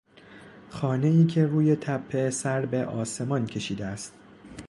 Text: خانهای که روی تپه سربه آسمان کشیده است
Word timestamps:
خانهای 0.69 1.25
که 1.25 1.45
روی 1.47 1.75
تپه 1.75 2.29
سربه 2.29 2.85
آسمان 2.85 3.45
کشیده 3.45 3.85
است 3.85 4.13